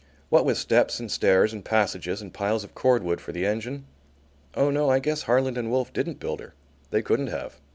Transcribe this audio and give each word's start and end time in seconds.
What 0.29 0.45
with 0.45 0.57
steps 0.57 0.99
and 0.99 1.11
stairs 1.11 1.53
and 1.53 1.63
passages 1.63 2.23
and 2.23 2.33
piles 2.33 2.63
of 2.63 2.73
cordwood 2.73 3.21
for 3.21 3.31
the 3.31 3.45
engine, 3.45 3.85
oh 4.55 4.71
no, 4.71 4.89
I 4.89 4.97
guess 4.97 5.21
Harland 5.29 5.59
and 5.59 5.69
Wolff 5.69 5.93
didn't 5.93 6.19
build 6.19 6.39
her. 6.39 6.55
They 6.89 7.03
couldn't 7.03 7.27
have. 7.27 7.59